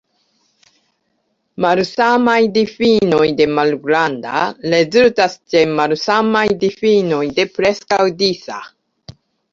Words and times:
Malsamaj 1.65 2.37
difinoj 2.55 3.27
de 3.41 3.47
"malgranda" 3.59 4.41
rezultas 4.75 5.37
ĉe 5.53 5.63
malsamaj 5.81 6.45
difinoj 6.67 7.23
de 7.41 7.47
"preskaŭ 7.59 8.01
disa". 8.25 8.59